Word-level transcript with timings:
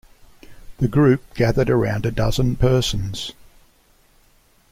The 0.79 0.87
group 0.87 1.21
gathered 1.35 1.69
around 1.69 2.07
a 2.07 2.11
dozen 2.11 2.55
persons. 2.55 3.33